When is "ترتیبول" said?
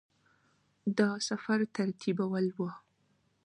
1.75-2.45